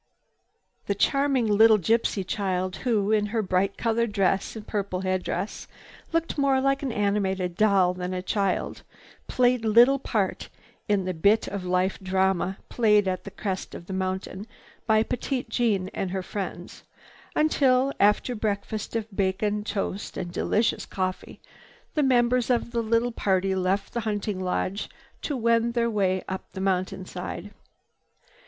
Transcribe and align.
The 0.87 0.95
charming 0.95 1.45
little 1.45 1.77
gypsy 1.77 2.25
child 2.25 2.77
who, 2.77 3.11
in 3.11 3.27
her 3.27 3.43
bright 3.43 3.77
colored 3.77 4.11
dress 4.13 4.55
and 4.55 4.65
purple 4.65 5.01
headdress 5.01 5.67
looked 6.11 6.39
more 6.39 6.59
like 6.59 6.81
an 6.81 6.91
animated 6.91 7.55
doll 7.55 7.93
than 7.93 8.11
a 8.11 8.23
child, 8.23 8.81
played 9.27 9.63
little 9.63 9.99
part 9.99 10.49
in 10.87 11.05
the 11.05 11.13
bit 11.13 11.47
of 11.47 11.65
life 11.65 11.99
drama 11.99 12.57
played 12.67 13.07
at 13.07 13.25
the 13.25 13.29
crest 13.29 13.75
of 13.75 13.85
the 13.85 13.93
mountain 13.93 14.47
by 14.87 15.03
Petite 15.03 15.49
Jeanne 15.49 15.89
and 15.89 16.09
her 16.09 16.23
friends 16.23 16.81
until, 17.35 17.93
after 17.99 18.33
breakfast 18.33 18.95
of 18.95 19.05
bacon, 19.15 19.63
toast 19.63 20.17
and 20.17 20.31
delicious 20.31 20.87
coffee, 20.87 21.39
the 21.93 22.01
members 22.01 22.49
of 22.49 22.71
the 22.71 23.13
party 23.15 23.53
left 23.53 23.93
the 23.93 23.99
hunting 23.99 24.39
lodge 24.39 24.89
to 25.21 25.37
wend 25.37 25.75
their 25.75 25.91
way 25.91 26.23
up 26.27 26.51
the 26.53 26.59
mountainside. 26.59 27.53